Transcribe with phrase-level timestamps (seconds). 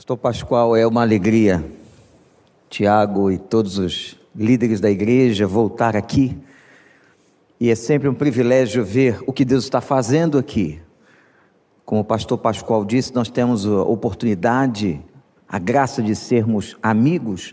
[0.00, 1.62] Pastor Pascoal, é uma alegria,
[2.70, 6.38] Tiago e todos os líderes da igreja voltar aqui.
[7.60, 10.80] E é sempre um privilégio ver o que Deus está fazendo aqui.
[11.84, 14.98] Como o pastor Pascoal disse, nós temos a oportunidade,
[15.46, 17.52] a graça de sermos amigos,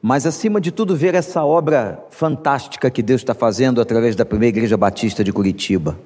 [0.00, 4.56] mas acima de tudo, ver essa obra fantástica que Deus está fazendo através da primeira
[4.56, 5.98] igreja batista de Curitiba.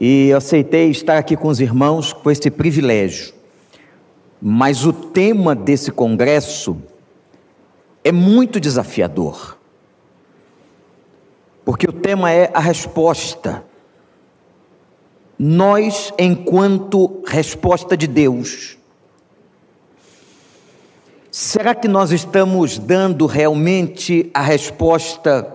[0.00, 3.35] E eu aceitei estar aqui com os irmãos com esse privilégio.
[4.40, 6.76] Mas o tema desse congresso
[8.04, 9.58] é muito desafiador.
[11.64, 13.64] Porque o tema é a resposta.
[15.38, 18.78] Nós, enquanto resposta de Deus,
[21.30, 25.54] será que nós estamos dando realmente a resposta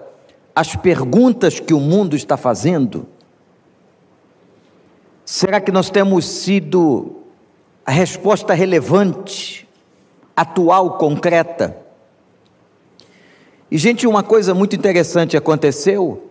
[0.54, 3.08] às perguntas que o mundo está fazendo?
[5.24, 7.21] Será que nós temos sido
[7.86, 9.68] a resposta relevante,
[10.36, 11.78] atual, concreta.
[13.70, 16.30] E, gente, uma coisa muito interessante aconteceu,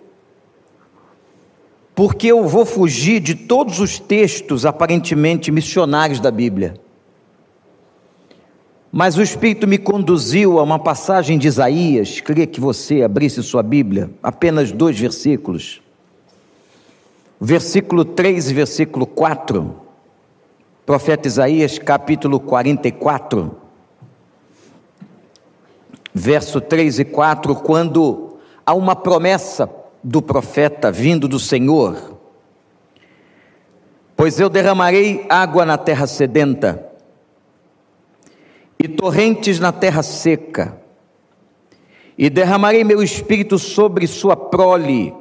[1.95, 6.75] porque eu vou fugir de todos os textos aparentemente missionários da Bíblia.
[8.93, 13.63] Mas o Espírito me conduziu a uma passagem de Isaías, queria que você abrisse sua
[13.63, 15.81] Bíblia, apenas dois versículos.
[17.41, 19.80] Versículo 3 e versículo 4
[20.85, 23.57] profeta Isaías, capítulo 44,
[26.13, 29.71] verso 3 e 4, quando há uma promessa
[30.03, 32.19] do profeta vindo do Senhor:
[34.17, 36.85] Pois eu derramarei água na terra sedenta,
[38.79, 40.79] e torrentes na terra seca,
[42.17, 45.15] e derramarei meu espírito sobre sua prole,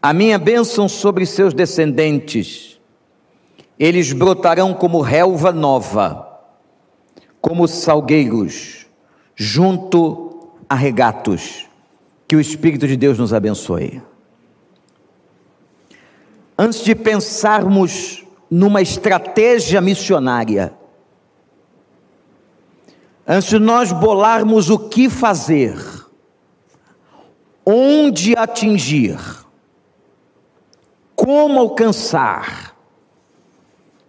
[0.00, 2.71] a minha bênção sobre seus descendentes
[3.78, 6.40] eles brotarão como relva nova,
[7.40, 8.86] como salgueiros,
[9.34, 11.66] junto a regatos.
[12.28, 14.02] Que o Espírito de Deus nos abençoe.
[16.56, 20.72] Antes de pensarmos numa estratégia missionária,
[23.26, 25.76] antes de nós bolarmos o que fazer,
[27.66, 29.18] onde atingir,
[31.14, 32.71] como alcançar,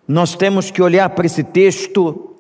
[0.08, 2.36] nós temos que olhar para esse texto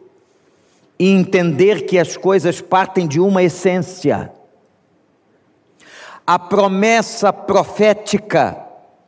[0.99, 4.31] e entender que as coisas partem de uma essência.
[6.25, 8.57] A promessa profética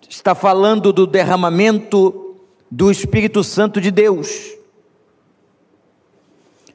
[0.10, 2.36] está falando do derramamento
[2.70, 4.54] do Espírito Santo de Deus.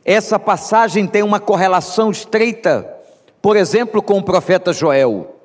[0.05, 2.97] Essa passagem tem uma correlação estreita,
[3.43, 5.37] por exemplo, com o profeta Joel,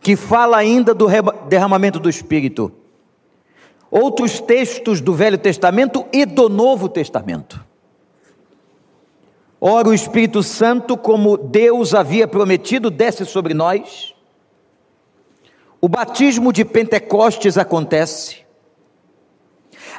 [0.00, 1.06] que fala ainda do
[1.48, 2.72] derramamento do Espírito
[3.92, 7.62] outros textos do Velho Testamento e do Novo Testamento.
[9.60, 14.14] Ora, o Espírito Santo, como Deus havia prometido, desce sobre nós.
[15.78, 18.38] O batismo de Pentecostes acontece.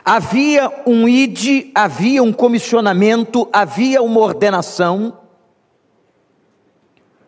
[0.03, 5.19] Havia um ide, havia um comissionamento, havia uma ordenação.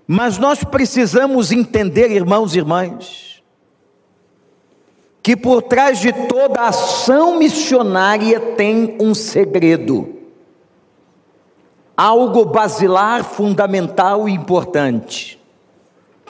[0.08, 3.25] Mas nós precisamos entender, irmãos e irmãs,
[5.26, 10.18] que por trás de toda ação missionária tem um segredo,
[11.98, 15.42] algo basilar, fundamental e importante,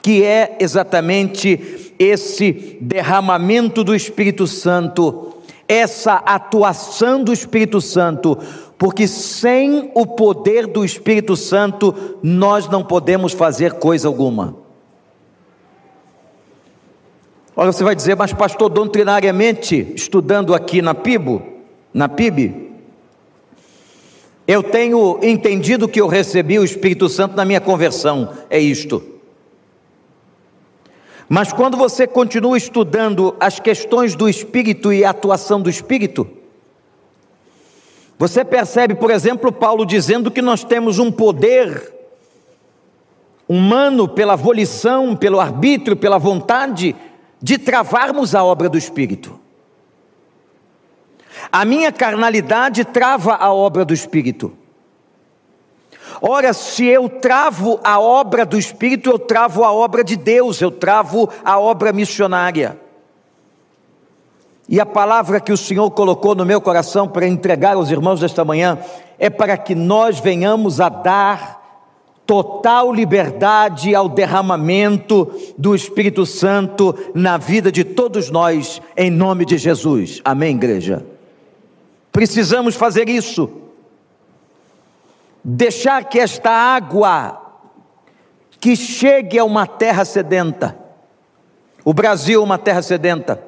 [0.01, 8.38] que é exatamente esse derramamento do Espírito Santo, essa atuação do Espírito Santo,
[8.78, 14.64] porque sem o poder do Espírito Santo nós não podemos fazer coisa alguma.
[17.57, 21.41] Olha, você vai dizer, mas pastor, doutrinariamente, estudando aqui na PIBO,
[21.93, 22.73] na PIB,
[24.45, 29.01] eu tenho entendido que eu recebi o Espírito Santo na minha conversão, é isto.
[31.29, 36.27] Mas quando você continua estudando as questões do Espírito e a atuação do Espírito,
[38.19, 41.93] você percebe, por exemplo, Paulo dizendo que nós temos um poder
[43.47, 46.96] humano pela volição, pelo arbítrio, pela vontade,
[47.45, 49.39] de travarmos a obra do Espírito.
[51.51, 54.51] A minha carnalidade trava a obra do Espírito.
[56.19, 60.71] Ora, se eu travo a obra do Espírito, eu travo a obra de Deus, eu
[60.71, 62.79] travo a obra missionária.
[64.67, 68.43] E a palavra que o Senhor colocou no meu coração para entregar aos irmãos desta
[68.43, 68.79] manhã
[69.19, 71.63] é para que nós venhamos a dar
[72.25, 79.57] total liberdade ao derramamento do Espírito Santo na vida de todos nós, em nome de
[79.57, 80.22] Jesus.
[80.25, 81.05] Amém, igreja?
[82.11, 83.49] Precisamos fazer isso.
[85.43, 87.41] Deixar que esta água
[88.59, 90.75] que chegue a uma terra sedenta.
[91.83, 93.39] O Brasil é uma terra sedenta.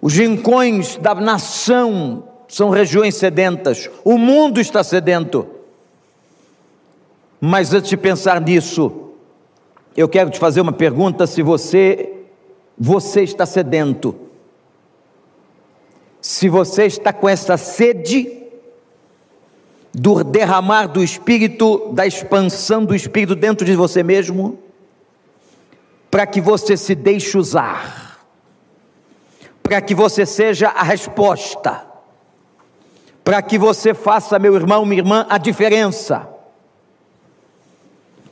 [0.00, 3.90] Os rincões da nação são regiões sedentas.
[4.04, 5.57] O mundo está sedento.
[7.40, 9.10] Mas antes de pensar nisso,
[9.96, 12.14] eu quero te fazer uma pergunta: se você
[12.76, 14.14] você está sedento,
[16.20, 18.38] se você está com essa sede
[19.92, 24.58] do derramar do Espírito, da expansão do Espírito dentro de você mesmo,
[26.10, 28.20] para que você se deixe usar,
[29.62, 31.84] para que você seja a resposta,
[33.24, 36.37] para que você faça, meu irmão, minha irmã, a diferença.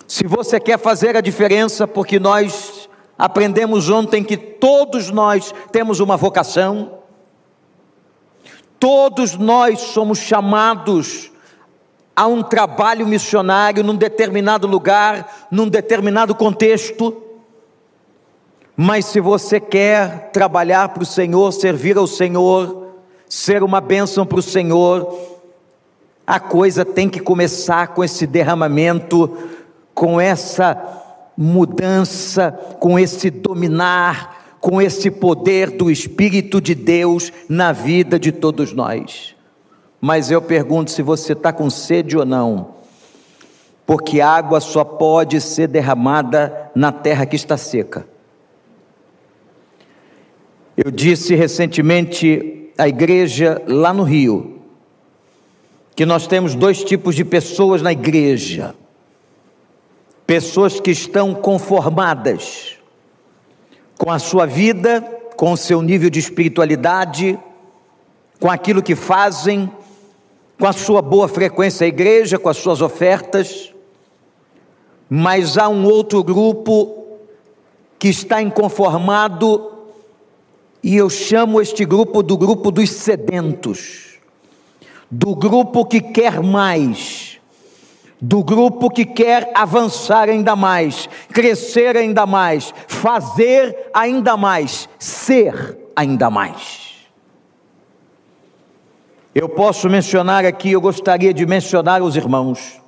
[0.07, 2.89] Se você quer fazer a diferença, porque nós
[3.19, 6.99] aprendemos ontem que todos nós temos uma vocação,
[8.79, 11.33] todos nós somos chamados
[12.15, 17.23] a um trabalho missionário num determinado lugar, num determinado contexto.
[18.77, 22.93] Mas se você quer trabalhar para o Senhor, servir ao Senhor,
[23.29, 25.19] ser uma bênção para o Senhor,
[26.27, 29.56] a coisa tem que começar com esse derramamento
[29.97, 30.79] com essa
[31.35, 38.75] mudança, com esse dominar, com esse poder do Espírito de Deus na vida de todos
[38.75, 39.35] nós.
[39.99, 42.75] Mas eu pergunto se você está com sede ou não,
[43.87, 48.07] porque água só pode ser derramada na terra que está seca.
[50.77, 54.61] Eu disse recentemente à igreja lá no Rio,
[55.95, 58.75] que nós temos dois tipos de pessoas na igreja
[60.27, 62.77] pessoas que estão conformadas
[63.97, 65.01] com a sua vida,
[65.37, 67.39] com o seu nível de espiritualidade,
[68.41, 69.71] com aquilo que fazem,
[70.59, 73.73] com a sua boa frequência à igreja, com as suas ofertas,
[75.09, 77.19] mas há um outro grupo
[77.99, 79.73] que está inconformado,
[80.83, 84.19] e eu chamo este grupo do grupo dos sedentos,
[85.11, 87.36] do grupo que quer mais,
[88.21, 96.31] do grupo que quer avançar ainda mais, crescer ainda mais, fazer ainda mais, ser ainda
[96.31, 97.07] mais.
[99.35, 102.81] Eu posso mencionar aqui, eu gostaria de mencionar os irmãos,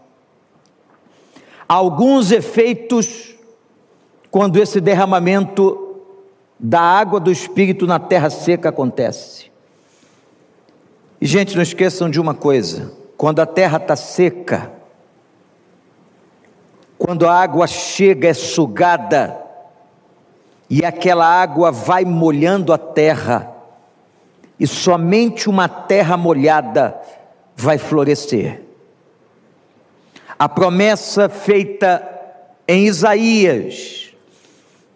[1.68, 3.34] alguns efeitos
[4.30, 5.96] quando esse derramamento
[6.58, 9.50] da água do Espírito na terra seca acontece.
[11.20, 14.77] E, gente, não esqueçam de uma coisa: quando a terra está seca,
[16.98, 19.40] quando a água chega, é sugada,
[20.68, 23.54] e aquela água vai molhando a terra,
[24.58, 27.00] e somente uma terra molhada
[27.56, 28.62] vai florescer.
[30.36, 32.06] A promessa feita
[32.66, 34.12] em Isaías,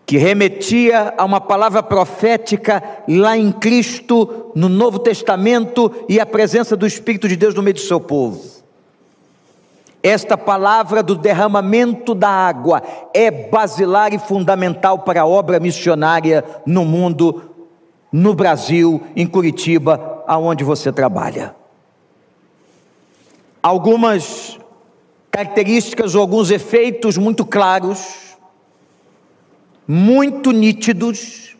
[0.04, 6.76] que remetia a uma palavra profética lá em Cristo, no Novo Testamento, e a presença
[6.76, 8.61] do Espírito de Deus no meio do seu povo.
[10.02, 12.82] Esta palavra do derramamento da água
[13.14, 17.50] é basilar e fundamental para a obra missionária no mundo,
[18.10, 21.54] no Brasil, em Curitiba, aonde você trabalha.
[23.62, 24.58] Algumas
[25.30, 28.36] características ou alguns efeitos muito claros,
[29.86, 31.56] muito nítidos,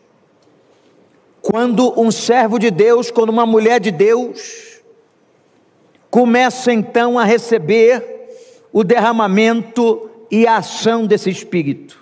[1.41, 4.81] quando um servo de Deus, quando uma mulher de Deus,
[6.11, 8.22] começa então a receber
[8.73, 11.99] o derramamento e a ação desse Espírito.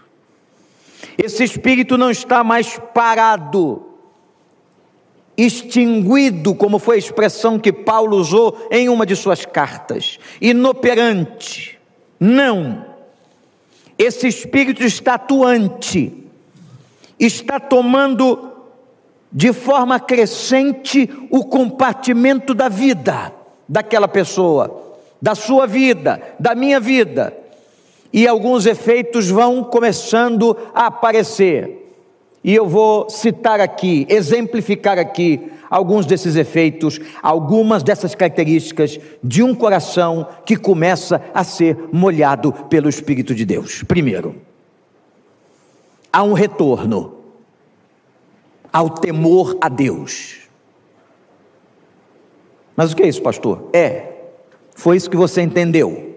[1.17, 3.85] Esse Espírito não está mais parado,
[5.37, 11.77] extinguido, como foi a expressão que Paulo usou em uma de suas cartas, inoperante.
[12.17, 12.85] Não.
[13.97, 16.13] Esse Espírito está atuante,
[17.19, 18.49] está tomando
[19.29, 23.33] de forma crescente o compartimento da vida
[23.67, 24.90] daquela pessoa
[25.21, 27.37] da sua vida, da minha vida,
[28.11, 31.77] e alguns efeitos vão começando a aparecer.
[32.43, 39.53] E eu vou citar aqui, exemplificar aqui alguns desses efeitos, algumas dessas características de um
[39.53, 43.83] coração que começa a ser molhado pelo Espírito de Deus.
[43.83, 44.35] Primeiro,
[46.11, 47.19] há um retorno
[48.73, 50.39] ao temor a Deus.
[52.75, 53.69] Mas o que é isso, pastor?
[53.71, 54.11] É
[54.75, 56.09] foi isso que você entendeu.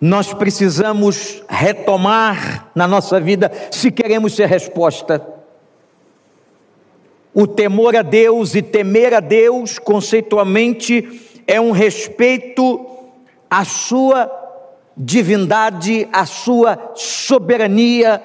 [0.00, 5.40] Nós precisamos retomar na nossa vida, se queremos ser resposta,
[7.32, 12.84] O temor a Deus e temer a Deus, conceitualmente, é um respeito
[13.48, 14.30] à sua
[14.96, 18.22] divindade, à sua soberania,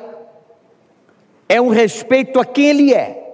[1.48, 3.25] é um respeito a quem Ele é.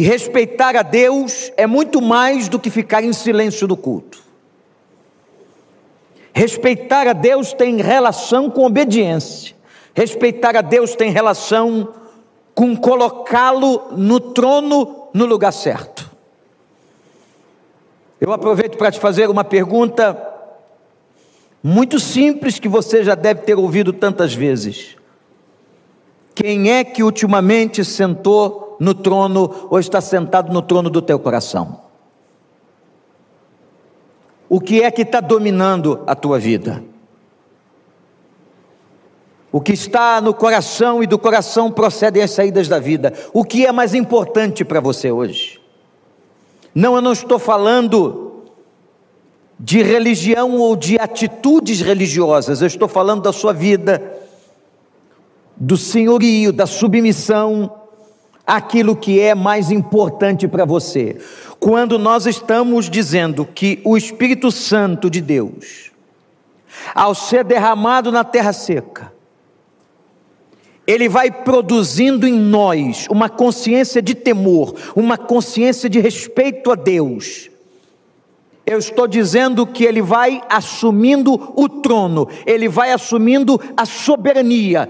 [0.00, 4.18] E respeitar a Deus é muito mais do que ficar em silêncio do culto.
[6.32, 9.54] Respeitar a Deus tem relação com obediência.
[9.92, 11.92] Respeitar a Deus tem relação
[12.54, 16.10] com colocá-lo no trono no lugar certo.
[18.18, 20.16] Eu aproveito para te fazer uma pergunta
[21.62, 24.96] muito simples que você já deve ter ouvido tantas vezes.
[26.34, 31.82] Quem é que ultimamente sentou no trono ou está sentado no trono do teu coração?
[34.48, 36.82] O que é que está dominando a tua vida?
[39.52, 43.12] O que está no coração e do coração procedem as saídas da vida.
[43.32, 45.60] O que é mais importante para você hoje?
[46.74, 48.44] Não, eu não estou falando
[49.58, 54.18] de religião ou de atitudes religiosas, eu estou falando da sua vida,
[55.56, 57.79] do senhorio, da submissão
[58.46, 61.16] àquilo que é mais importante para você.
[61.58, 65.90] Quando nós estamos dizendo que o Espírito Santo de Deus,
[66.94, 69.12] ao ser derramado na terra seca,
[70.86, 77.48] ele vai produzindo em nós uma consciência de temor, uma consciência de respeito a Deus.
[78.66, 84.88] Eu estou dizendo que ele vai assumindo o trono, ele vai assumindo a soberania,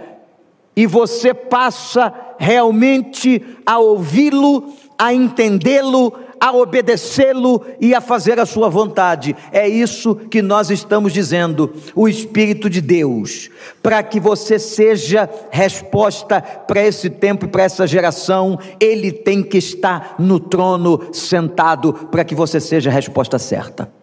[0.74, 8.70] e você passa realmente a ouvi-lo, a entendê-lo, a obedecê-lo e a fazer a sua
[8.70, 9.36] vontade.
[9.52, 13.50] É isso que nós estamos dizendo, o Espírito de Deus,
[13.82, 19.58] para que você seja resposta para esse tempo e para essa geração, ele tem que
[19.58, 23.99] estar no trono sentado para que você seja a resposta certa.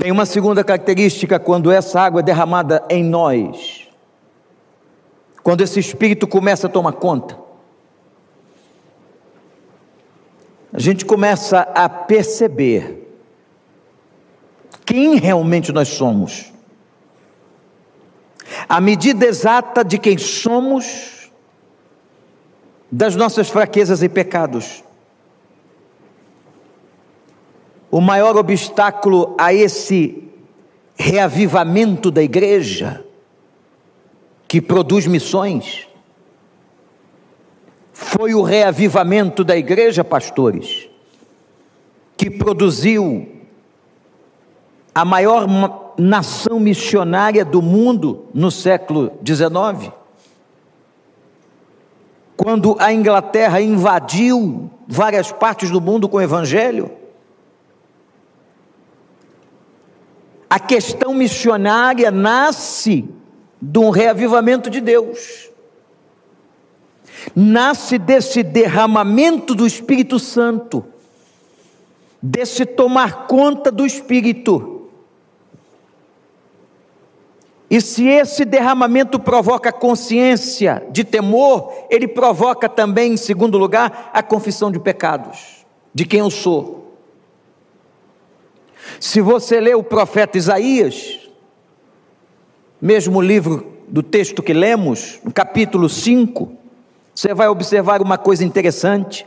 [0.00, 3.86] Tem uma segunda característica quando essa água é derramada em nós.
[5.42, 7.38] Quando esse espírito começa a tomar conta.
[10.72, 13.14] A gente começa a perceber
[14.86, 16.50] quem realmente nós somos.
[18.66, 21.30] A medida exata de quem somos,
[22.90, 24.82] das nossas fraquezas e pecados.
[27.90, 30.22] O maior obstáculo a esse
[30.94, 33.04] reavivamento da igreja,
[34.46, 35.88] que produz missões,
[37.92, 40.88] foi o reavivamento da igreja, pastores,
[42.16, 43.28] que produziu
[44.94, 45.46] a maior
[45.98, 49.92] nação missionária do mundo no século XIX.
[52.36, 56.99] Quando a Inglaterra invadiu várias partes do mundo com o Evangelho,
[60.50, 63.08] A questão missionária nasce
[63.62, 65.48] de um reavivamento de Deus.
[67.36, 70.84] Nasce desse derramamento do Espírito Santo,
[72.20, 74.88] desse tomar conta do Espírito.
[77.70, 84.20] E se esse derramamento provoca consciência de temor, ele provoca também, em segundo lugar, a
[84.20, 85.64] confissão de pecados,
[85.94, 86.89] de quem eu sou.
[88.98, 91.20] Se você lê o profeta Isaías,
[92.80, 96.52] mesmo livro do texto que lemos, no capítulo 5,
[97.14, 99.26] você vai observar uma coisa interessante.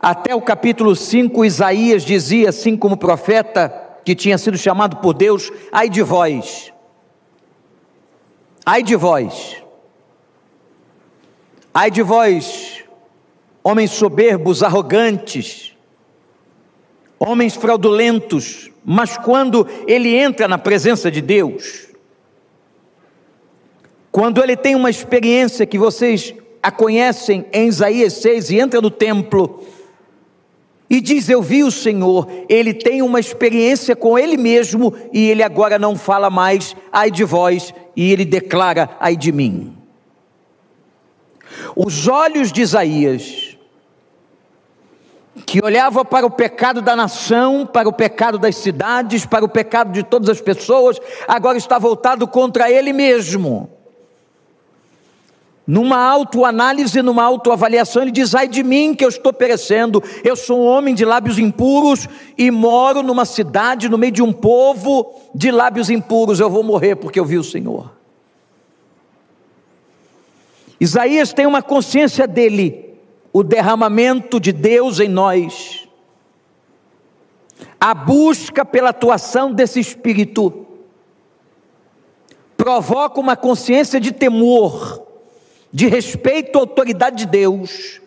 [0.00, 5.50] Até o capítulo 5, Isaías dizia, assim como profeta que tinha sido chamado por Deus:
[5.72, 6.72] ai de vós,
[8.64, 9.62] ai de vós,
[11.74, 12.84] ai de vós,
[13.62, 15.76] homens soberbos, arrogantes,
[17.18, 21.88] homens fraudulentos, mas quando ele entra na presença de Deus,
[24.10, 28.90] quando ele tem uma experiência que vocês a conhecem em Isaías 6 e entra no
[28.90, 29.64] templo
[30.90, 35.42] e diz: Eu vi o Senhor, ele tem uma experiência com ele mesmo e ele
[35.42, 39.76] agora não fala mais, ai de vós, e ele declara, ai de mim.
[41.76, 43.47] Os olhos de Isaías
[45.46, 49.92] que olhava para o pecado da nação, para o pecado das cidades, para o pecado
[49.92, 53.70] de todas as pessoas, agora está voltado contra ele mesmo.
[55.68, 60.60] numa autoanálise, numa autoavaliação, ele diz: ai de mim que eu estou perecendo, eu sou
[60.60, 65.50] um homem de lábios impuros e moro numa cidade, no meio de um povo de
[65.50, 67.92] lábios impuros, eu vou morrer porque eu vi o Senhor.
[70.80, 72.87] Isaías tem uma consciência dele,
[73.32, 75.88] o derramamento de Deus em nós,
[77.80, 80.66] a busca pela atuação desse Espírito,
[82.56, 85.02] provoca uma consciência de temor,
[85.72, 88.00] de respeito à autoridade de Deus,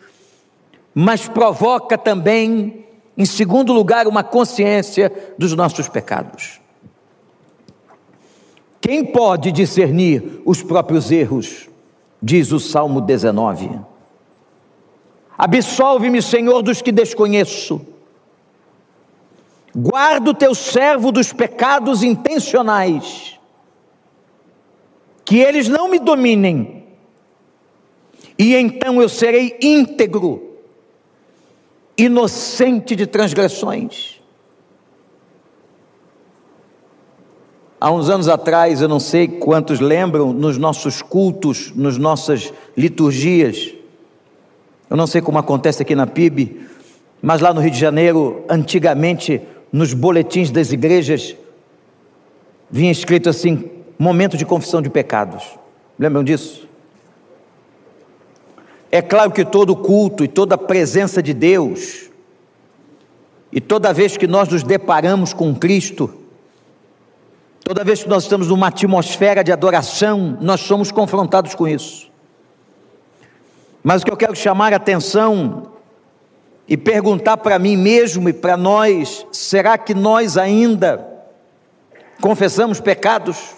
[0.93, 2.85] mas provoca também,
[3.17, 6.59] em segundo lugar, uma consciência dos nossos pecados.
[8.81, 11.69] Quem pode discernir os próprios erros?
[12.21, 13.90] Diz o Salmo 19.
[15.43, 17.81] Absolve-me, Senhor, dos que desconheço.
[19.75, 23.39] Guarda o teu servo dos pecados intencionais,
[25.25, 26.85] que eles não me dominem
[28.37, 30.57] e então eu serei íntegro,
[31.97, 34.21] inocente de transgressões.
[37.79, 43.73] Há uns anos atrás, eu não sei quantos lembram, nos nossos cultos, nas nossas liturgias,
[44.91, 46.67] eu não sei como acontece aqui na PIB,
[47.21, 51.33] mas lá no Rio de Janeiro, antigamente, nos boletins das igrejas,
[52.69, 55.45] vinha escrito assim: momento de confissão de pecados.
[55.97, 56.67] Lembram disso?
[58.91, 62.09] É claro que todo culto e toda presença de Deus,
[63.49, 66.13] e toda vez que nós nos deparamos com Cristo,
[67.63, 72.10] toda vez que nós estamos numa atmosfera de adoração, nós somos confrontados com isso.
[73.83, 75.71] Mas o que eu quero chamar a atenção
[76.67, 81.07] e perguntar para mim mesmo e para nós: será que nós ainda
[82.21, 83.55] confessamos pecados?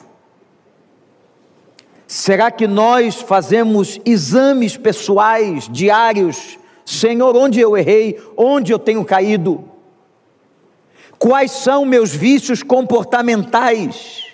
[2.08, 6.58] Será que nós fazemos exames pessoais, diários?
[6.86, 8.22] Senhor, onde eu errei?
[8.38, 9.68] Onde eu tenho caído?
[11.18, 14.26] Quais são meus vícios comportamentais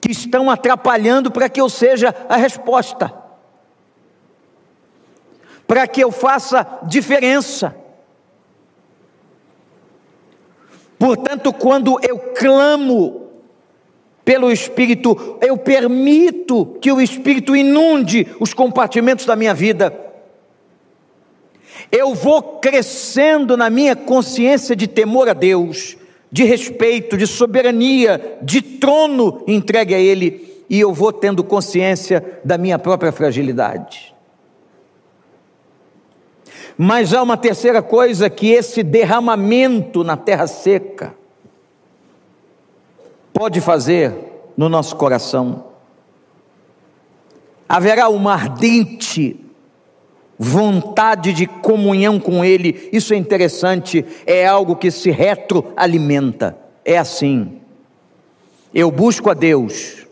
[0.00, 3.25] que estão atrapalhando para que eu seja a resposta?
[5.66, 7.74] Para que eu faça diferença?
[10.98, 13.26] Portanto, quando eu clamo
[14.24, 19.96] pelo Espírito, eu permito que o Espírito inunde os compartimentos da minha vida.
[21.92, 25.96] Eu vou crescendo na minha consciência de temor a Deus,
[26.32, 32.58] de respeito, de soberania, de trono entregue a Ele, e eu vou tendo consciência da
[32.58, 34.15] minha própria fragilidade.
[36.78, 41.14] Mas há uma terceira coisa que esse derramamento na terra seca,
[43.32, 44.14] pode fazer
[44.56, 45.64] no nosso coração.
[47.68, 49.38] Haverá uma ardente
[50.38, 56.56] vontade de comunhão com Ele, isso é interessante, é algo que se retroalimenta.
[56.84, 57.60] É assim.
[58.72, 60.06] Eu busco a Deus,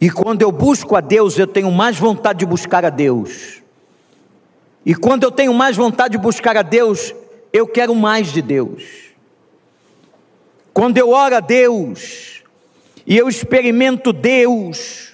[0.00, 3.61] e quando eu busco a Deus, eu tenho mais vontade de buscar a Deus.
[4.84, 7.14] E quando eu tenho mais vontade de buscar a Deus,
[7.52, 8.82] eu quero mais de Deus.
[10.72, 12.42] Quando eu oro a Deus
[13.06, 15.12] e eu experimento Deus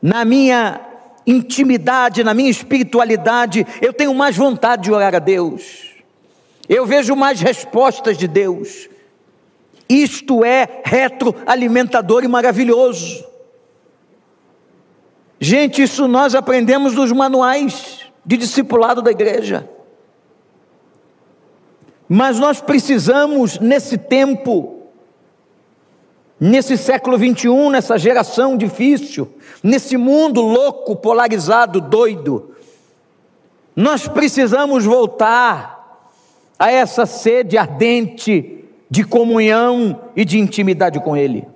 [0.00, 0.80] na minha
[1.26, 5.90] intimidade, na minha espiritualidade, eu tenho mais vontade de orar a Deus.
[6.68, 8.88] Eu vejo mais respostas de Deus.
[9.88, 13.29] Isto é retroalimentador e maravilhoso.
[15.42, 19.66] Gente, isso nós aprendemos nos manuais de discipulado da igreja.
[22.06, 24.82] Mas nós precisamos, nesse tempo,
[26.38, 32.54] nesse século 21, nessa geração difícil, nesse mundo louco, polarizado, doido,
[33.74, 36.04] nós precisamos voltar
[36.58, 41.48] a essa sede ardente de comunhão e de intimidade com Ele.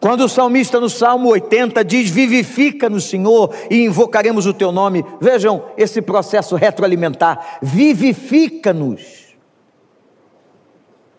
[0.00, 5.04] Quando o salmista no Salmo 80 diz: Vivifica no Senhor e invocaremos o teu nome.
[5.20, 7.58] Vejam esse processo retroalimentar.
[7.60, 9.36] Vivifica-nos.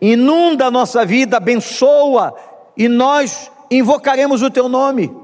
[0.01, 2.35] Inunda a nossa vida, abençoa
[2.75, 5.15] e nós invocaremos o teu nome.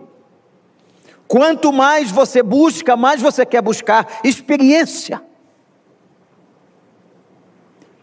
[1.28, 5.20] Quanto mais você busca, mais você quer buscar experiência.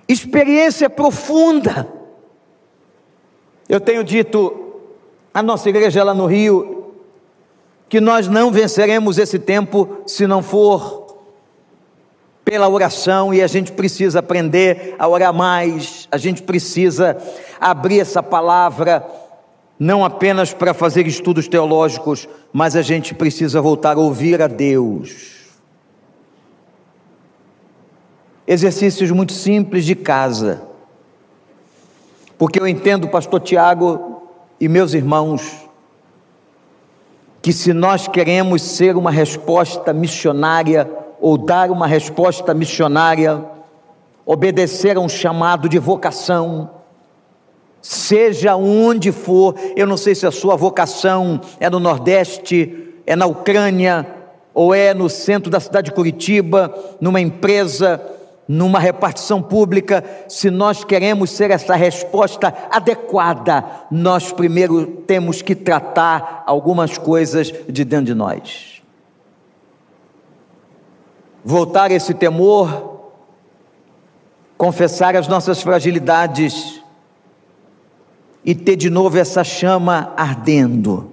[0.08, 1.88] Experiência profunda.
[3.68, 4.63] Eu tenho dito
[5.34, 6.92] a nossa igreja lá no Rio,
[7.88, 11.18] que nós não venceremos esse tempo se não for
[12.44, 17.16] pela oração e a gente precisa aprender a orar mais, a gente precisa
[17.60, 19.04] abrir essa palavra
[19.76, 25.34] não apenas para fazer estudos teológicos, mas a gente precisa voltar a ouvir a Deus.
[28.46, 30.62] Exercícios muito simples de casa.
[32.38, 34.13] Porque eu entendo, pastor Tiago
[34.60, 35.68] e meus irmãos,
[37.42, 40.90] que se nós queremos ser uma resposta missionária
[41.20, 43.44] ou dar uma resposta missionária,
[44.24, 46.70] obedecer a um chamado de vocação,
[47.82, 53.26] seja onde for, eu não sei se a sua vocação é no Nordeste, é na
[53.26, 54.06] Ucrânia,
[54.54, 58.00] ou é no centro da cidade de Curitiba, numa empresa,
[58.46, 66.42] numa repartição pública, se nós queremos ser essa resposta adequada, nós primeiro temos que tratar
[66.46, 68.82] algumas coisas de dentro de nós.
[71.44, 73.10] Voltar esse temor,
[74.56, 76.82] confessar as nossas fragilidades,
[78.44, 81.12] e ter de novo essa chama ardendo.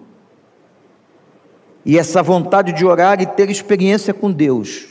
[1.86, 4.91] E essa vontade de orar e ter experiência com Deus.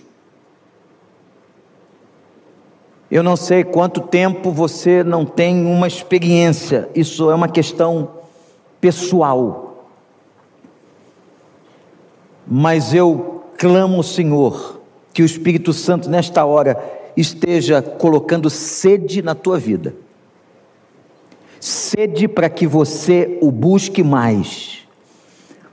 [3.11, 8.11] Eu não sei quanto tempo você não tem uma experiência, isso é uma questão
[8.81, 9.87] pessoal.
[12.47, 14.81] Mas eu clamo Senhor
[15.13, 16.79] que o Espírito Santo nesta hora
[17.17, 19.95] esteja colocando sede na tua vida
[21.61, 24.79] sede para que você o busque mais,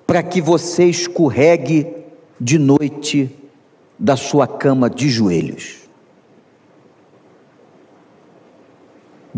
[0.05, 1.87] para que você escorregue
[2.39, 3.31] de noite
[3.97, 5.86] da sua cama de joelhos.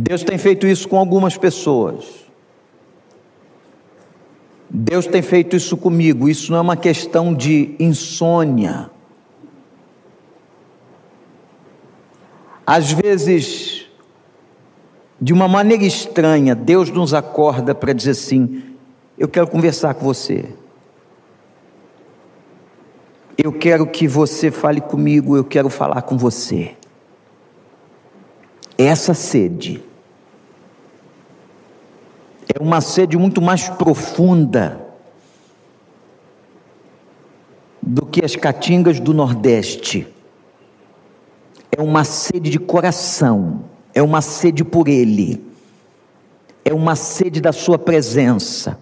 [0.02, 2.06] Deus tem feito isso com algumas pessoas.
[4.70, 6.30] Deus tem feito isso comigo.
[6.30, 8.90] Isso não é uma questão de insônia.
[12.66, 13.88] Às vezes,
[15.20, 18.78] de uma maneira estranha, Deus nos acorda para dizer assim:
[19.18, 20.46] Eu quero conversar com você.
[23.38, 26.78] Eu quero que você fale comigo, eu quero falar com você.
[28.78, 29.89] Essa sede
[32.54, 34.80] é uma sede muito mais profunda
[37.82, 40.08] do que as caatingas do Nordeste.
[41.72, 45.44] É uma sede de coração é uma sede por Ele,
[46.64, 48.80] é uma sede da Sua presença.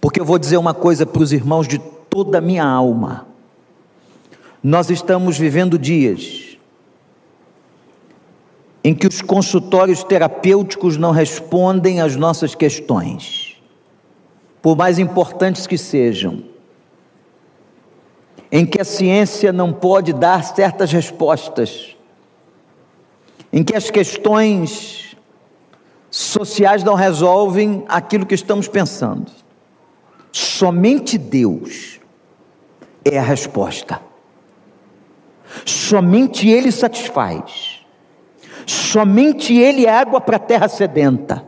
[0.00, 3.26] Porque eu vou dizer uma coisa para os irmãos de toda a minha alma:
[4.62, 6.47] nós estamos vivendo dias
[8.82, 13.56] em que os consultórios terapêuticos não respondem às nossas questões,
[14.62, 16.44] por mais importantes que sejam,
[18.50, 21.96] em que a ciência não pode dar certas respostas
[23.52, 25.16] em que as questões
[26.10, 29.30] sociais não resolvem aquilo que estamos pensando.
[30.30, 31.98] Somente Deus
[33.04, 34.00] é a resposta.
[35.64, 37.77] Somente Ele satisfaz.
[38.68, 41.42] Somente Ele é água para a terra sedenta.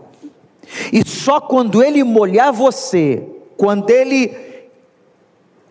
[0.91, 3.23] E só quando Ele molhar você,
[3.57, 4.35] quando Ele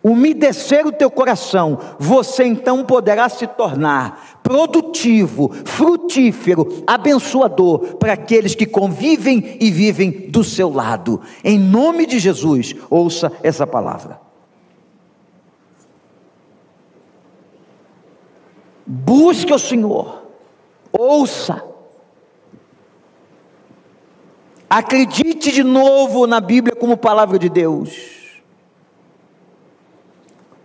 [0.03, 8.65] umedecer o teu coração, você então poderá se tornar produtivo, frutífero, abençoador para aqueles que
[8.65, 11.19] convivem e vivem do seu lado.
[11.43, 14.21] Em nome de Jesus, ouça essa palavra.
[18.85, 20.18] Busque o Senhor,
[20.99, 21.63] ouça,
[24.69, 28.19] acredite de novo na Bíblia como palavra de Deus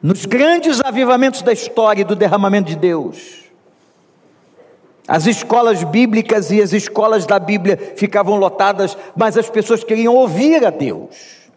[0.04, 3.44] nos grandes avivamentos da história e do derramamento de Deus.
[5.08, 10.62] As escolas bíblicas e as escolas da Bíblia ficavam lotadas, mas as pessoas queriam ouvir
[10.62, 11.50] a Deus,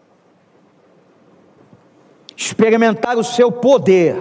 [2.34, 4.16] experimentar o seu poder.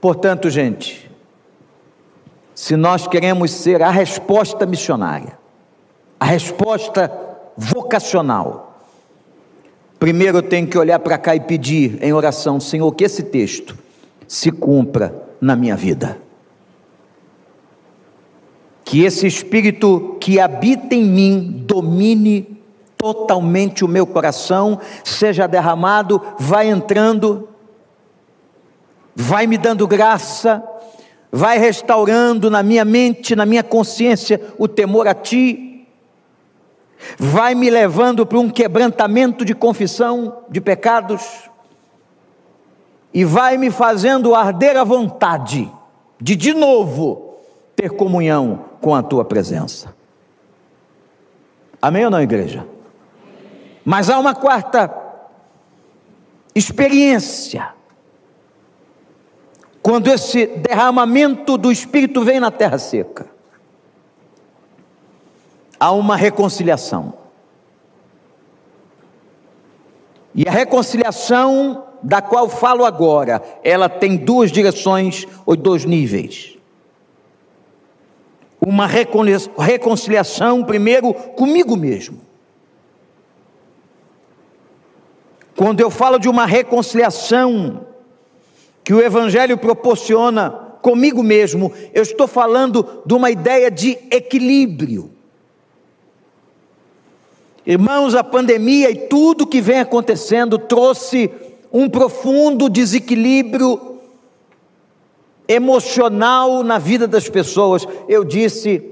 [0.00, 1.07] Portanto, gente,
[2.58, 5.38] se nós queremos ser a resposta missionária,
[6.18, 7.08] a resposta
[7.56, 8.68] vocacional,
[9.98, 13.76] Primeiro eu tenho que olhar para cá e pedir em oração, Senhor, que esse texto
[14.28, 16.18] se cumpra na minha vida.
[18.84, 22.62] Que esse Espírito que habita em mim domine
[22.96, 27.48] totalmente o meu coração, seja derramado, vai entrando,
[29.16, 30.62] vai me dando graça,
[31.30, 35.86] vai restaurando na minha mente, na minha consciência o temor a Ti,
[37.18, 41.48] vai me levando para um quebrantamento de confissão de pecados
[43.12, 45.70] e vai me fazendo arder a vontade
[46.20, 47.36] de de novo
[47.76, 49.94] ter comunhão com a tua presença.
[51.80, 52.66] Amém ou não, igreja?
[53.84, 54.92] Mas há uma quarta
[56.54, 57.68] experiência.
[59.88, 63.26] Quando esse derramamento do Espírito vem na terra seca,
[65.80, 67.14] há uma reconciliação.
[70.34, 76.58] E a reconciliação da qual falo agora, ela tem duas direções ou dois níveis.
[78.60, 82.20] Uma reconciliação, primeiro, comigo mesmo.
[85.56, 87.87] Quando eu falo de uma reconciliação
[88.88, 90.48] que o Evangelho proporciona
[90.80, 95.10] comigo mesmo, eu estou falando de uma ideia de equilíbrio.
[97.66, 101.30] Irmãos, a pandemia e tudo que vem acontecendo trouxe
[101.70, 103.98] um profundo desequilíbrio
[105.46, 107.86] emocional na vida das pessoas.
[108.08, 108.82] Eu disse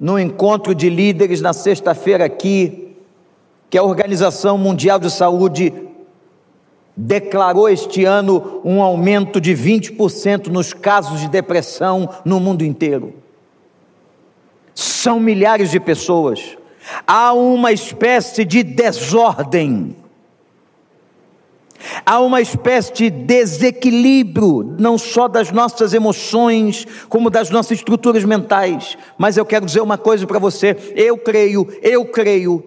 [0.00, 2.96] no encontro de líderes na sexta-feira aqui,
[3.70, 5.72] que a Organização Mundial de Saúde
[7.00, 13.14] declarou este ano um aumento de 20% nos casos de depressão no mundo inteiro.
[14.74, 16.56] São milhares de pessoas.
[17.06, 19.96] Há uma espécie de desordem
[22.04, 28.98] Há uma espécie de desequilíbrio, não só das nossas emoções, como das nossas estruturas mentais.
[29.16, 32.64] Mas eu quero dizer uma coisa para você: eu creio, eu creio.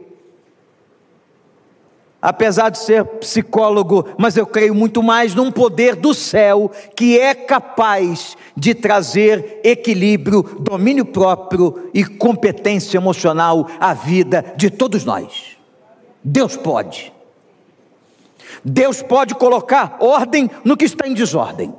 [2.24, 7.36] Apesar de ser psicólogo, mas eu creio muito mais num poder do céu que é
[7.36, 15.58] capaz de trazer equilíbrio, domínio próprio e competência emocional à vida de todos nós.
[16.24, 17.12] Deus pode.
[18.64, 21.76] Deus pode colocar ordem no que está em desordem.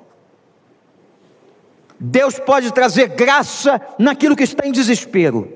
[1.99, 5.51] Deus pode trazer graça naquilo que está em desespero.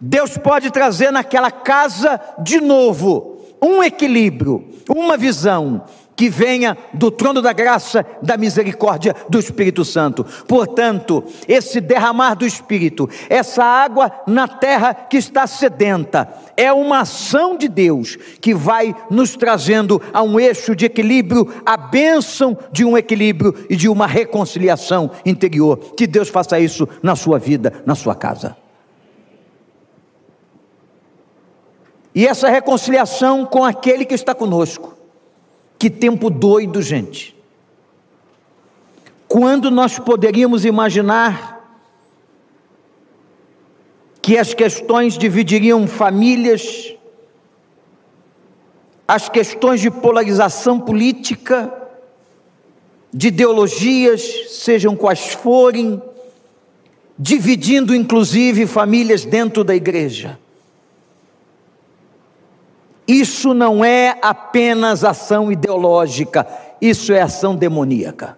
[0.00, 5.84] Deus pode trazer naquela casa de novo um equilíbrio, uma visão,
[6.18, 10.26] que venha do trono da graça, da misericórdia do Espírito Santo.
[10.48, 17.56] Portanto, esse derramar do Espírito, essa água na terra que está sedenta, é uma ação
[17.56, 22.98] de Deus que vai nos trazendo a um eixo de equilíbrio, a bênção de um
[22.98, 25.76] equilíbrio e de uma reconciliação interior.
[25.96, 28.56] Que Deus faça isso na sua vida, na sua casa.
[32.18, 34.98] E essa reconciliação com aquele que está conosco
[35.78, 37.32] que tempo doido, gente.
[39.28, 41.80] Quando nós poderíamos imaginar
[44.20, 46.92] que as questões dividiriam famílias,
[49.06, 51.72] as questões de polarização política,
[53.14, 56.02] de ideologias, sejam quais forem,
[57.16, 60.36] dividindo inclusive famílias dentro da igreja.
[63.08, 66.46] Isso não é apenas ação ideológica,
[66.78, 68.36] isso é ação demoníaca.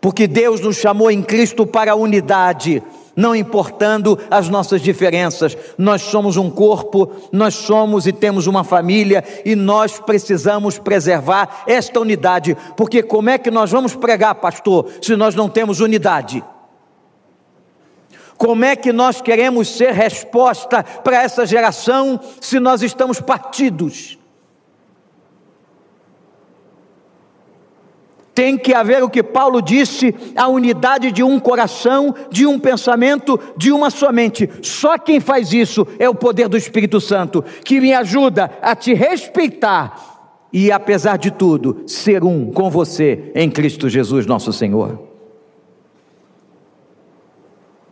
[0.00, 2.80] Porque Deus nos chamou em Cristo para a unidade,
[3.16, 5.56] não importando as nossas diferenças.
[5.76, 11.98] Nós somos um corpo, nós somos e temos uma família e nós precisamos preservar esta
[11.98, 12.56] unidade.
[12.76, 16.42] Porque como é que nós vamos pregar, pastor, se nós não temos unidade?
[18.42, 24.18] Como é que nós queremos ser resposta para essa geração se nós estamos partidos?
[28.34, 33.38] Tem que haver o que Paulo disse, a unidade de um coração, de um pensamento,
[33.56, 34.50] de uma só mente.
[34.60, 38.92] Só quem faz isso é o poder do Espírito Santo, que me ajuda a te
[38.92, 45.11] respeitar e, apesar de tudo, ser um com você em Cristo Jesus, nosso Senhor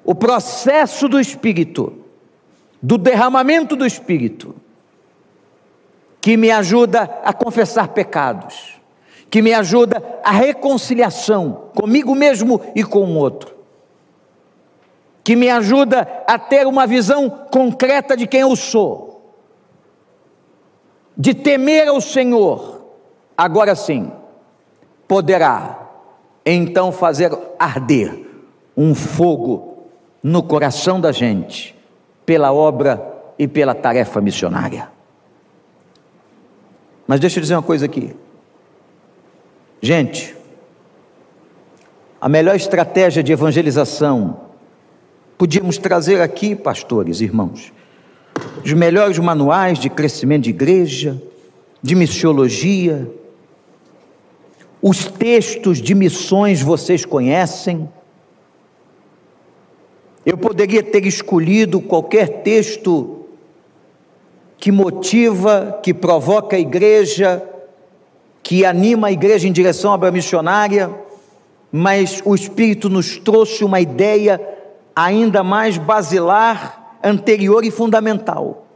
[0.04, 1.92] o processo do Espírito,
[2.82, 4.54] do derramamento do Espírito,
[6.20, 8.80] que me ajuda a confessar pecados,
[9.30, 13.54] que me ajuda a reconciliação comigo mesmo e com o outro,
[15.22, 19.34] que me ajuda a ter uma visão concreta de quem eu sou,
[21.16, 22.84] de temer ao Senhor,
[23.36, 24.10] agora sim,
[25.06, 25.88] poderá
[26.44, 28.26] então fazer arder
[28.76, 29.69] um fogo
[30.22, 31.76] no coração da gente
[32.26, 33.02] pela obra
[33.38, 34.90] e pela tarefa missionária.
[37.06, 38.14] Mas deixa eu dizer uma coisa aqui.
[39.82, 40.36] Gente,
[42.20, 44.40] a melhor estratégia de evangelização,
[45.38, 47.72] podíamos trazer aqui, pastores, irmãos,
[48.64, 51.20] os melhores manuais de crescimento de igreja,
[51.82, 53.10] de missiologia,
[54.82, 57.88] os textos de missões vocês conhecem,
[60.24, 63.24] Eu poderia ter escolhido qualquer texto
[64.58, 67.42] que motiva, que provoca a igreja,
[68.42, 70.94] que anima a igreja em direção à obra missionária,
[71.72, 74.40] mas o Espírito nos trouxe uma ideia
[74.94, 78.66] ainda mais basilar, anterior e fundamental.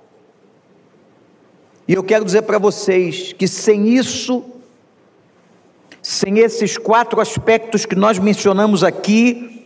[1.86, 4.42] E eu quero dizer para vocês que sem isso,
[6.00, 9.63] sem esses quatro aspectos que nós mencionamos aqui,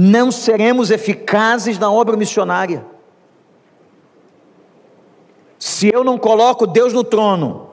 [0.00, 2.86] não seremos eficazes na obra missionária.
[5.58, 7.72] Se eu não coloco Deus no trono,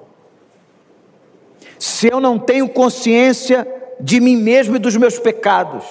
[1.78, 3.68] se eu não tenho consciência
[4.00, 5.86] de mim mesmo e dos meus pecados,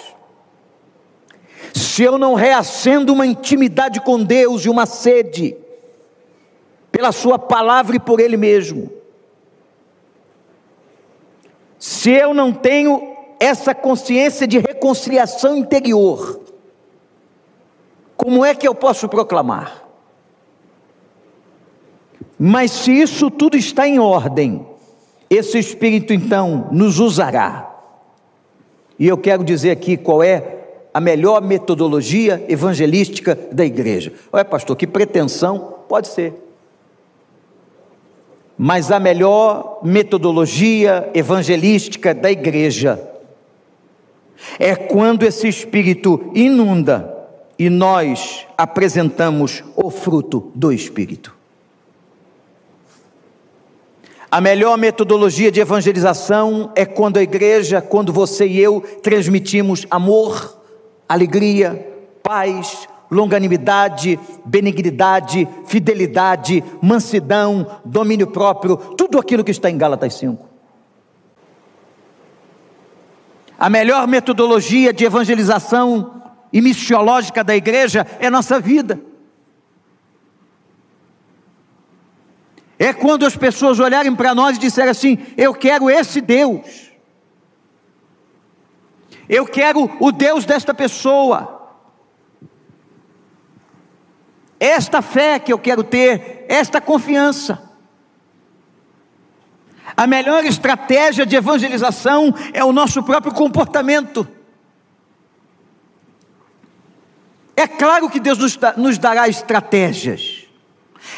[1.72, 5.56] se eu não reacendo uma intimidade com Deus e uma sede,
[6.90, 8.90] pela Sua palavra e por Ele mesmo,
[11.78, 13.13] se eu não tenho
[13.44, 16.40] essa consciência de reconciliação interior,
[18.16, 19.84] como é que eu posso proclamar?
[22.38, 24.66] Mas se isso tudo está em ordem,
[25.28, 27.70] esse Espírito então nos usará.
[28.98, 34.12] E eu quero dizer aqui qual é a melhor metodologia evangelística da igreja.
[34.32, 36.32] Olha, pastor, que pretensão pode ser.
[38.56, 43.13] Mas a melhor metodologia evangelística da igreja
[44.58, 47.12] é quando esse espírito inunda
[47.58, 51.34] e nós apresentamos o fruto do espírito.
[54.30, 60.58] A melhor metodologia de evangelização é quando a igreja, quando você e eu transmitimos amor,
[61.08, 61.88] alegria,
[62.20, 70.53] paz, longanimidade, benignidade, fidelidade, mansidão, domínio próprio, tudo aquilo que está em Gálatas 5.
[73.64, 76.22] A melhor metodologia de evangelização
[76.52, 79.00] e missiológica da igreja é nossa vida.
[82.78, 86.92] É quando as pessoas olharem para nós e disserem assim: Eu quero esse Deus.
[89.26, 91.72] Eu quero o Deus desta pessoa.
[94.60, 97.63] Esta fé que eu quero ter, esta confiança.
[99.96, 104.26] A melhor estratégia de evangelização é o nosso próprio comportamento.
[107.56, 110.44] É claro que Deus nos, nos dará estratégias.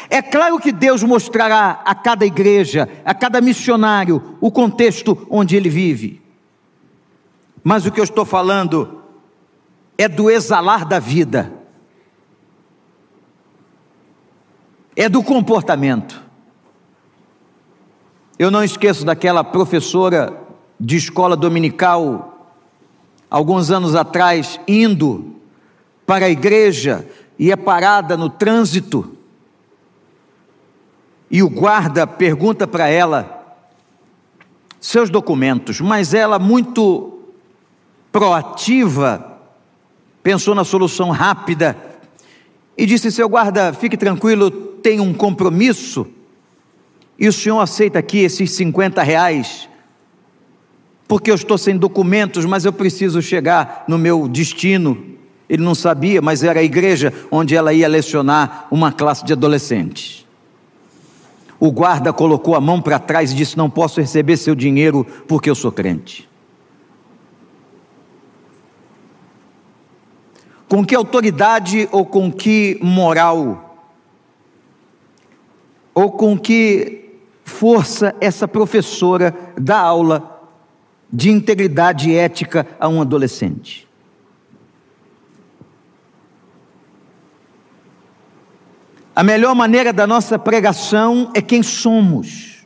[0.09, 5.69] É claro que Deus mostrará a cada igreja, a cada missionário, o contexto onde ele
[5.69, 6.21] vive.
[7.63, 9.03] Mas o que eu estou falando
[9.97, 11.51] é do exalar da vida,
[14.95, 16.26] é do comportamento.
[18.39, 20.31] Eu não esqueço daquela professora
[20.79, 22.53] de escola dominical,
[23.31, 25.35] alguns anos atrás, indo
[26.05, 27.07] para a igreja
[27.39, 29.17] e é parada no trânsito.
[31.31, 33.57] E o guarda pergunta para ela
[34.79, 37.19] seus documentos, mas ela, muito
[38.11, 39.39] proativa,
[40.21, 41.75] pensou na solução rápida
[42.77, 46.07] e disse: Seu guarda, fique tranquilo, tem um compromisso
[47.19, 49.67] e o senhor aceita aqui esses 50 reais,
[51.07, 55.15] porque eu estou sem documentos, mas eu preciso chegar no meu destino.
[55.49, 60.27] Ele não sabia, mas era a igreja onde ela ia lecionar uma classe de adolescentes.
[61.59, 65.49] O guarda colocou a mão para trás e disse: Não posso receber seu dinheiro porque
[65.49, 66.29] eu sou crente.
[70.67, 73.87] Com que autoridade ou com que moral,
[75.95, 77.06] ou com que
[77.47, 80.51] força essa professora dá aula
[81.11, 83.87] de integridade ética a um adolescente?
[89.15, 92.65] A melhor maneira da nossa pregação é quem somos.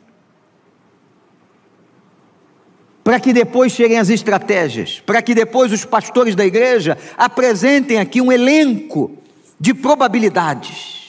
[3.04, 8.20] Para que depois cheguem as estratégias, para que depois os pastores da igreja apresentem aqui
[8.20, 9.18] um elenco
[9.60, 11.01] de probabilidades.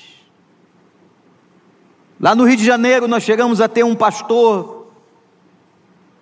[2.22, 4.92] Lá no Rio de Janeiro, nós chegamos a ter um pastor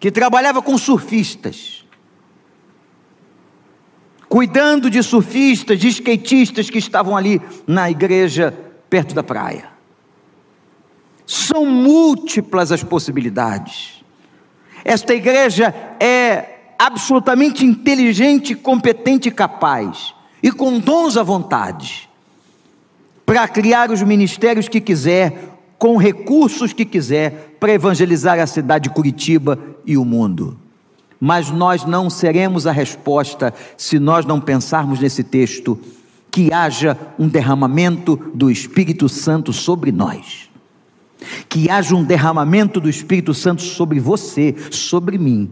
[0.01, 1.85] que trabalhava com surfistas,
[4.27, 9.69] cuidando de surfistas, de skatistas que estavam ali na igreja perto da praia.
[11.27, 14.03] São múltiplas as possibilidades.
[14.83, 22.09] Esta igreja é absolutamente inteligente, competente e capaz, e com dons à vontade,
[23.27, 25.50] para criar os ministérios que quiser,
[25.81, 30.59] com recursos que quiser, para evangelizar a cidade de Curitiba e o mundo.
[31.19, 35.81] Mas nós não seremos a resposta se nós não pensarmos nesse texto
[36.31, 40.51] que haja um derramamento do Espírito Santo sobre nós.
[41.49, 45.51] Que haja um derramamento do Espírito Santo sobre você, sobre mim,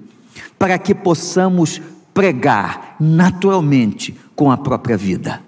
[0.58, 1.80] para que possamos
[2.12, 5.42] pregar naturalmente com a própria vida,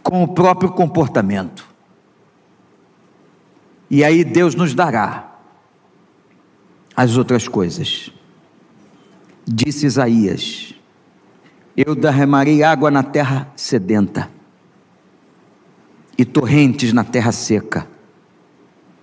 [0.00, 1.66] com o próprio comportamento.
[3.90, 5.38] E aí Deus nos dará
[6.94, 8.12] as outras coisas.
[9.46, 10.74] Disse Isaías:
[11.76, 14.30] Eu derramarei água na terra sedenta
[16.18, 17.88] e torrentes na terra seca,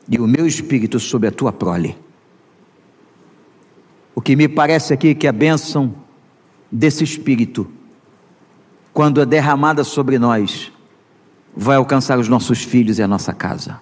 [0.09, 1.97] e o meu espírito sobre a tua prole.
[4.13, 5.95] O que me parece aqui é que a bênção
[6.69, 7.71] desse espírito,
[8.93, 10.71] quando é derramada sobre nós,
[11.55, 13.79] vai alcançar os nossos filhos e a nossa casa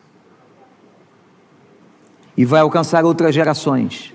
[2.35, 4.13] e vai alcançar outras gerações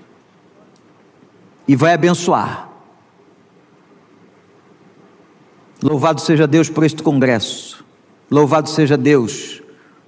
[1.69, 2.67] e vai abençoar.
[5.83, 7.85] Louvado seja Deus por este congresso.
[8.29, 9.61] Louvado seja Deus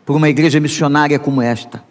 [0.03, 1.84] por uma igreja missionária como esta.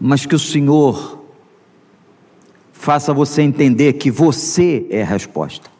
[0.00, 1.20] Mas que o Senhor
[2.72, 5.70] faça você entender que você é a resposta.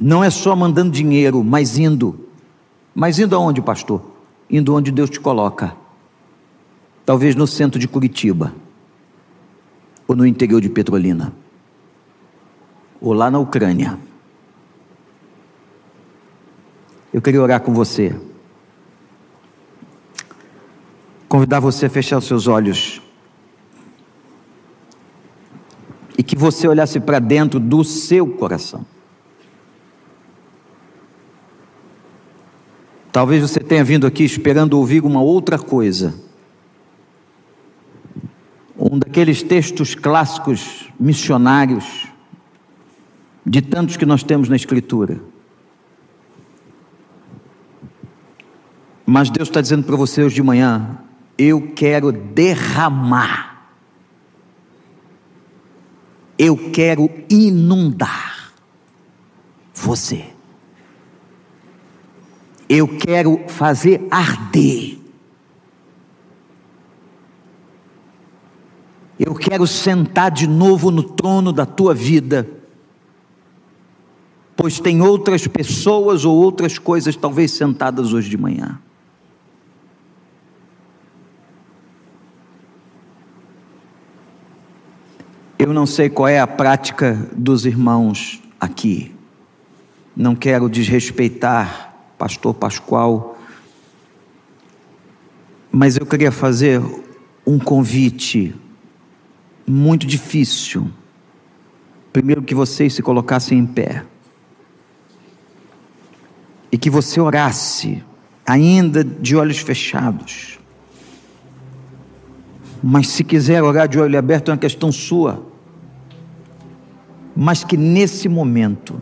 [0.00, 2.28] Não é só mandando dinheiro, mas indo.
[2.94, 4.17] Mas indo aonde, pastor?
[4.50, 5.76] Indo onde Deus te coloca.
[7.04, 8.54] Talvez no centro de Curitiba,
[10.06, 11.32] ou no interior de Petrolina,
[13.00, 13.98] ou lá na Ucrânia.
[17.12, 18.14] Eu queria orar com você.
[21.28, 23.02] Convidar você a fechar os seus olhos.
[26.16, 28.84] E que você olhasse para dentro do seu coração.
[33.18, 36.14] Talvez você tenha vindo aqui esperando ouvir uma outra coisa.
[38.78, 42.06] Um daqueles textos clássicos missionários,
[43.44, 45.20] de tantos que nós temos na Escritura.
[49.04, 51.00] Mas Deus está dizendo para você hoje de manhã:
[51.36, 53.72] eu quero derramar,
[56.38, 58.52] eu quero inundar
[59.74, 60.37] você.
[62.68, 64.98] Eu quero fazer arder.
[69.18, 72.48] Eu quero sentar de novo no trono da tua vida,
[74.56, 78.78] pois tem outras pessoas ou outras coisas talvez sentadas hoje de manhã.
[85.58, 89.12] Eu não sei qual é a prática dos irmãos aqui,
[90.14, 91.87] não quero desrespeitar
[92.18, 93.38] pastor Pascoal.
[95.70, 96.82] Mas eu queria fazer
[97.46, 98.54] um convite
[99.66, 100.90] muito difícil.
[102.12, 104.04] Primeiro que vocês se colocassem em pé.
[106.72, 108.02] E que você orasse,
[108.44, 110.58] ainda de olhos fechados.
[112.82, 115.46] Mas se quiser orar de olho aberto é uma questão sua.
[117.34, 119.00] Mas que nesse momento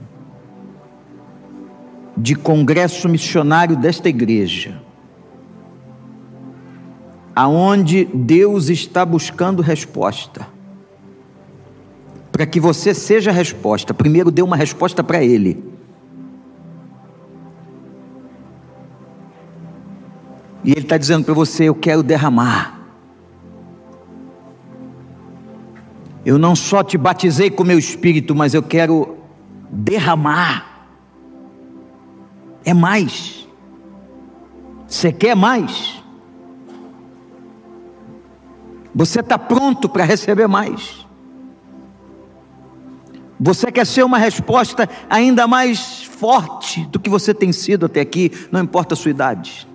[2.17, 4.81] de congresso missionário desta igreja,
[7.35, 10.47] aonde Deus está buscando resposta.
[12.33, 15.63] Para que você seja resposta, primeiro dê uma resposta para Ele.
[20.65, 22.75] E Ele está dizendo para você: Eu quero derramar.
[26.25, 29.17] Eu não só te batizei com meu espírito, mas eu quero
[29.71, 30.76] derramar
[32.67, 33.49] é mais.
[34.89, 36.03] Você quer mais?
[38.93, 41.07] Você está pronto para receber mais?
[43.39, 48.33] Você quer ser uma resposta ainda mais forte do que você tem sido até aqui,
[48.51, 49.69] não importa a sua idade.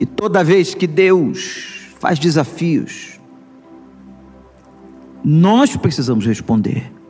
[0.00, 3.20] E toda vez que Deus faz desafios,
[5.22, 7.01] nós precisamos responder.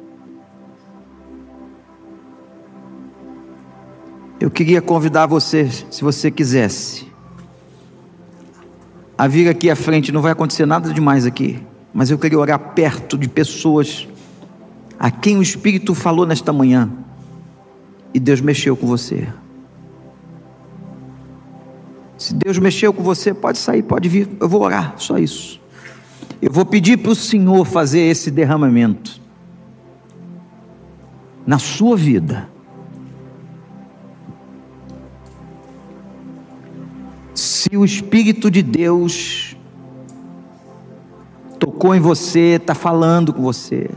[4.43, 7.07] Eu queria convidar você, se você quisesse,
[9.17, 11.63] a vir aqui à frente, não vai acontecer nada demais aqui,
[11.95, 14.09] mas eu queria orar perto de pessoas
[14.99, 16.91] a quem o Espírito falou nesta manhã
[18.13, 19.29] e Deus mexeu com você.
[22.19, 25.61] Se Deus mexeu com você, pode sair, pode vir, eu vou orar, só isso.
[26.43, 29.21] Eu vou pedir para o Senhor fazer esse derramamento
[31.47, 32.51] na sua vida
[37.73, 39.57] Se o Espírito de Deus
[41.59, 43.89] tocou em você, está falando com você,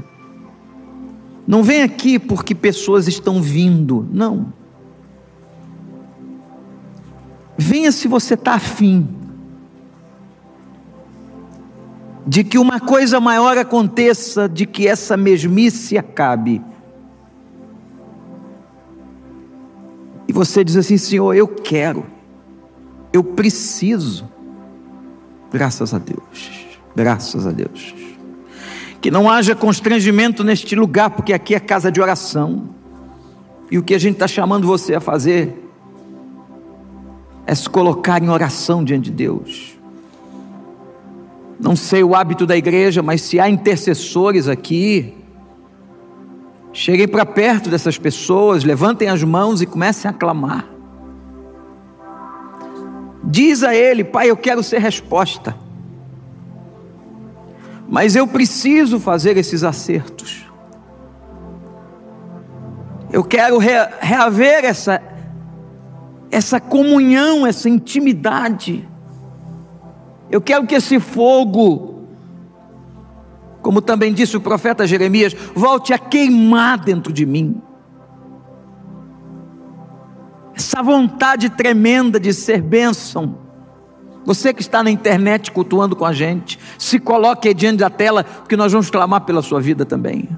[1.45, 4.53] não vem aqui porque pessoas estão vindo, não.
[7.57, 9.09] Venha se você está afim
[12.25, 16.61] de que uma coisa maior aconteça, de que essa mesmice acabe.
[20.29, 22.14] E você diz assim: Senhor, eu quero,
[23.15, 24.29] eu preciso.
[25.51, 27.95] Graças a Deus, graças a Deus.
[28.99, 32.69] Que não haja constrangimento neste lugar, porque aqui é casa de oração.
[33.71, 35.63] E o que a gente está chamando você a fazer
[37.47, 39.77] é se colocar em oração diante de Deus.
[41.59, 45.13] Não sei o hábito da igreja, mas se há intercessores aqui,
[46.73, 50.74] cheguem para perto dessas pessoas, levantem as mãos e comecem a clamar.
[53.25, 55.55] Diz a ele, Pai, eu quero ser resposta,
[57.87, 60.45] mas eu preciso fazer esses acertos.
[63.11, 65.01] Eu quero reaver essa,
[66.29, 68.87] essa comunhão, essa intimidade.
[70.29, 72.07] Eu quero que esse fogo,
[73.61, 77.61] como também disse o profeta Jeremias, volte a queimar dentro de mim.
[80.55, 83.37] Essa vontade tremenda de ser bênção.
[84.23, 88.23] Você que está na internet cultuando com a gente, se coloque aí diante da tela,
[88.23, 90.29] porque nós vamos clamar pela sua vida também.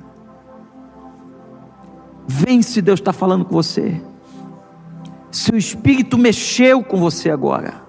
[2.27, 4.01] Vem se Deus está falando com você.
[5.31, 7.87] Se o Espírito mexeu com você agora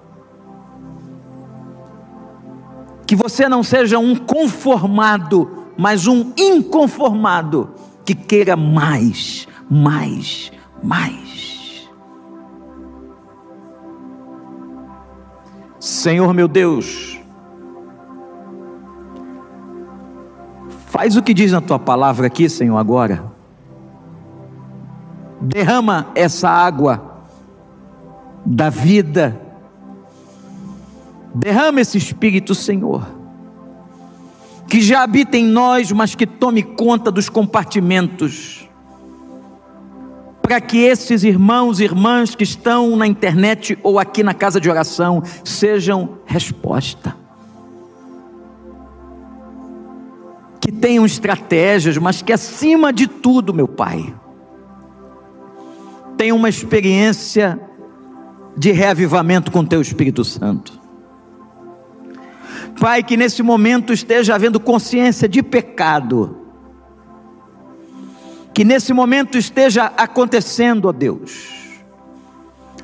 [3.09, 7.71] que você não seja um conformado, mas um inconformado,
[8.05, 10.51] que queira mais, mais,
[10.83, 11.58] mais.
[15.79, 17.19] Senhor meu Deus,
[20.87, 23.23] faz o que diz na tua palavra aqui, Senhor, agora.
[25.41, 27.21] Derrama essa água
[28.45, 29.49] da vida
[31.33, 33.07] Derrama esse Espírito, Senhor,
[34.67, 38.67] que já habita em nós, mas que tome conta dos compartimentos,
[40.49, 44.67] para que esses irmãos e irmãs que estão na internet ou aqui na casa de
[44.67, 47.15] oração sejam resposta.
[50.59, 54.11] Que tenham estratégias, mas que acima de tudo, meu Pai,
[56.17, 57.59] tenham uma experiência
[58.57, 60.81] de reavivamento com Teu Espírito Santo.
[62.79, 66.48] Pai, que nesse momento esteja havendo consciência de pecado.
[68.59, 71.47] Que nesse momento esteja acontecendo, ó Deus,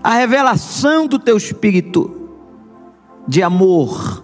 [0.02, 2.30] a revelação do teu espírito
[3.28, 4.24] de amor.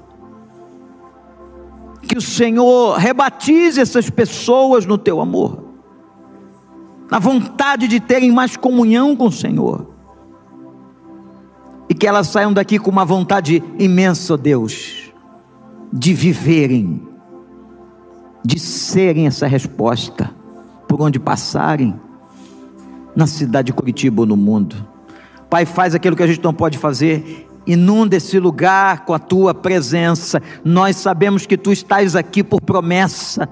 [2.04, 5.66] Que o Senhor rebatize essas pessoas no teu amor,
[7.12, 9.94] na vontade de terem mais comunhão com o Senhor,
[11.90, 15.12] e que elas saiam daqui com uma vontade imensa, ó Deus
[15.92, 17.06] de viverem,
[18.42, 20.40] de serem essa resposta
[20.92, 21.96] por onde passarem,
[23.16, 24.76] na cidade de Curitiba ou no mundo.
[25.50, 29.54] Pai, faz aquilo que a gente não pode fazer, inunda esse lugar com a tua
[29.54, 30.42] presença.
[30.66, 33.48] Nós sabemos que tu estás aqui por promessa,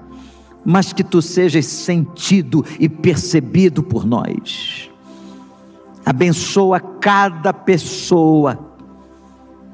[0.62, 4.90] mas que tu sejas sentido e percebido por nós.
[6.04, 8.66] Abençoa cada pessoa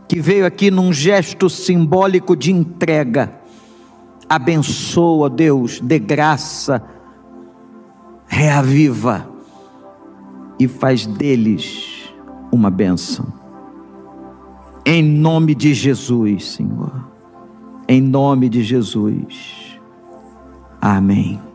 [0.06, 3.40] que veio aqui num gesto simbólico de entrega.
[4.28, 6.94] Abençoa, Deus, de graça,
[8.26, 9.28] reaviva
[10.58, 12.12] e faz deles
[12.52, 13.26] uma bênção.
[14.84, 17.06] Em nome de Jesus, Senhor.
[17.88, 19.78] Em nome de Jesus.
[20.80, 21.45] Amém.